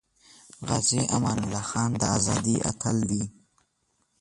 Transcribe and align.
غازی 0.67 1.01
امان 1.15 1.37
الله 1.43 1.63
خان 1.69 1.89
د 2.01 2.03
ازادی 2.17 2.55
اتل 2.69 2.97
دی 3.09 3.23